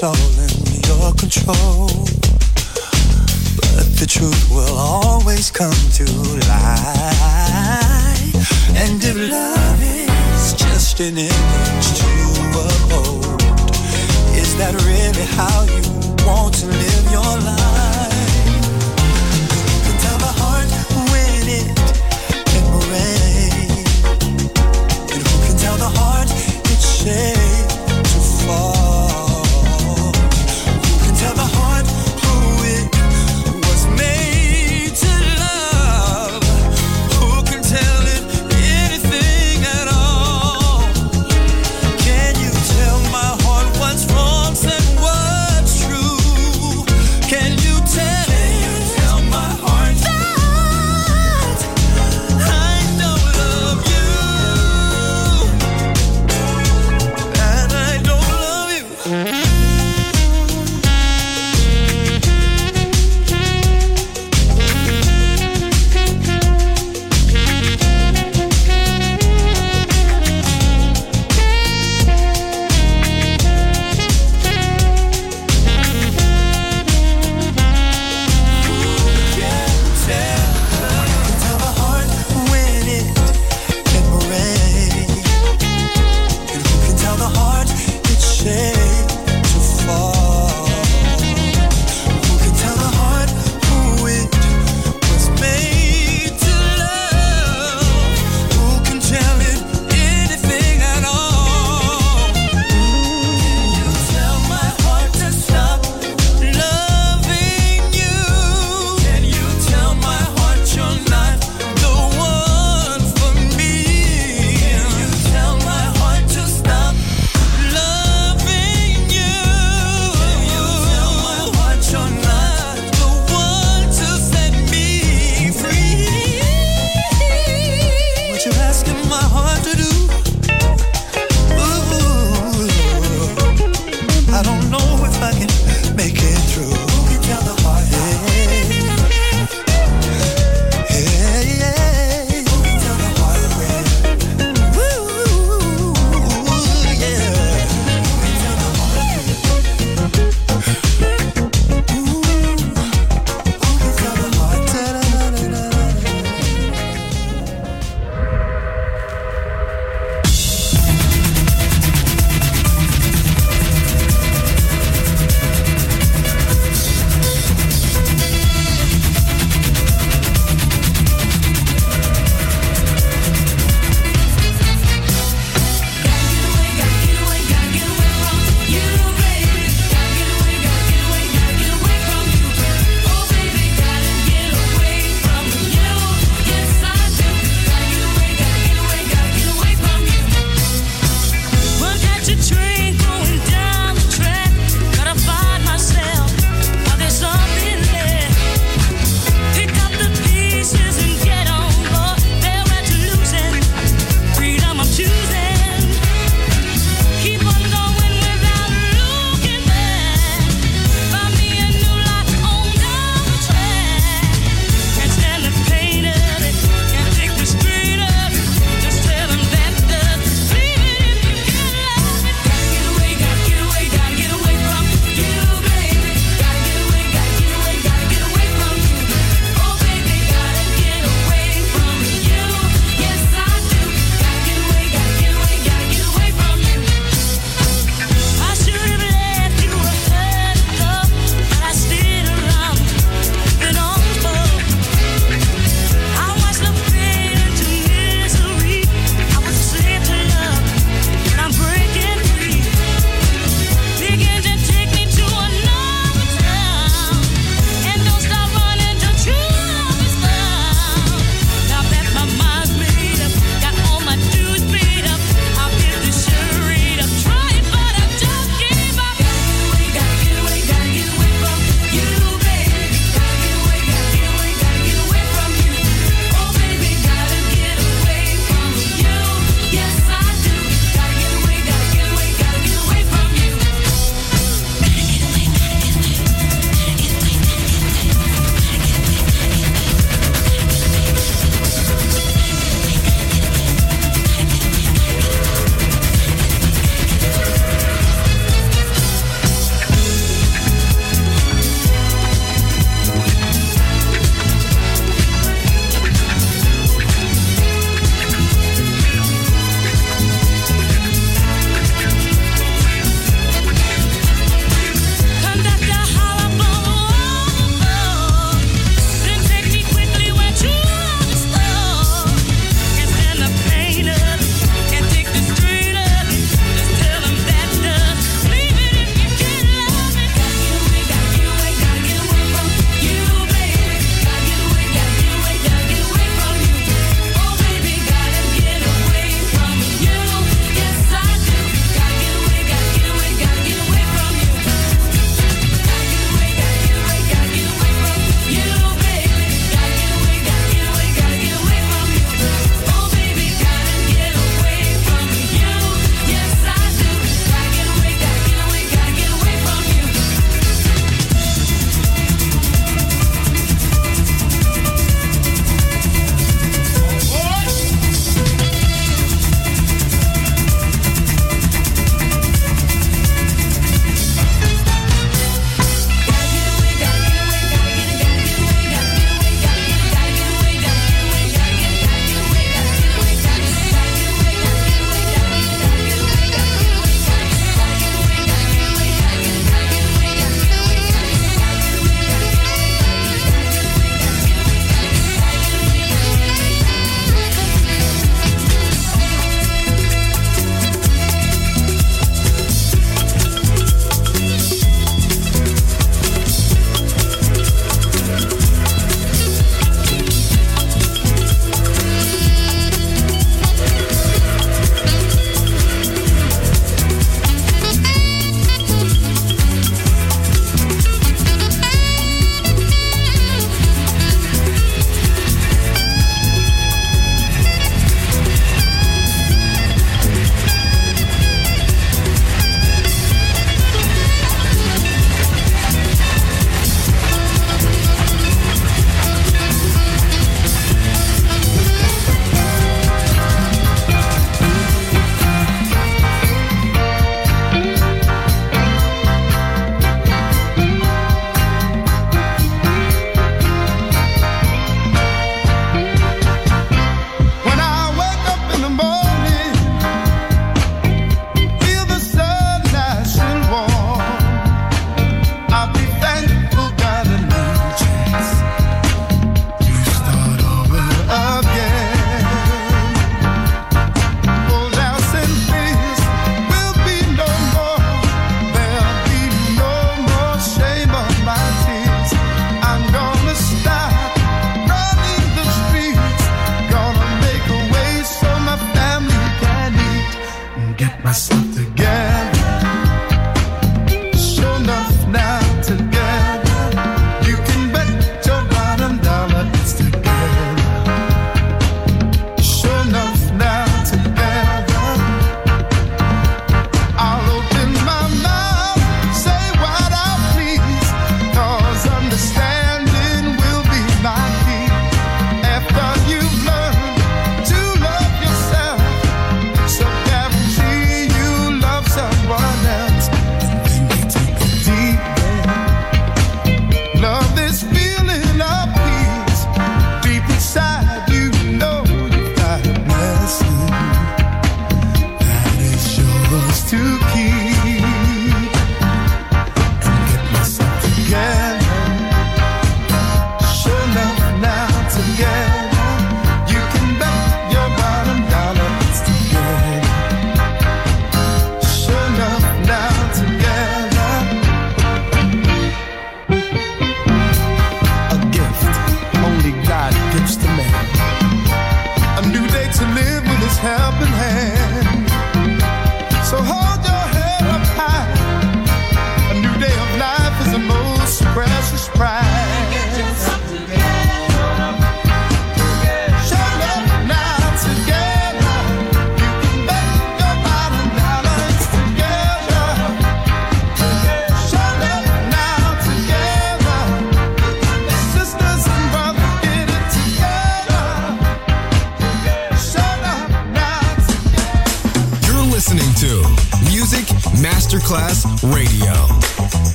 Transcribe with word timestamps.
It's 0.00 0.04
all 0.04 0.14
in 0.14 0.54
your 0.86 1.12
control. 1.14 1.88
But 3.58 3.86
the 3.98 4.06
truth 4.08 4.48
will 4.48 4.78
always 4.78 5.50
come 5.50 5.74
to 5.94 6.04
light. 6.46 7.18
And 8.76 9.02
if 9.02 9.16
love 9.28 9.82
is 9.82 10.52
just 10.54 11.00
an 11.00 11.18
image 11.18 11.88
to 11.98 12.06
uphold, 12.62 13.42
is 14.36 14.54
that 14.58 14.74
really 14.86 15.26
how 15.34 15.64
you 15.64 15.82
want 16.24 16.54
to 16.54 16.66
live 16.66 17.10
your 17.10 17.36
life? 17.42 17.87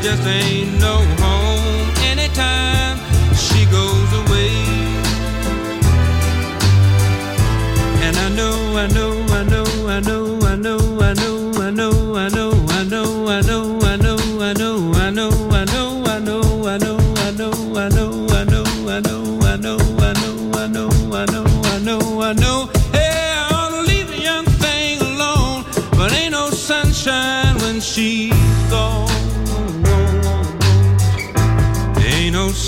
just 0.00 0.24
ain't 0.26 0.80
no 0.80 1.17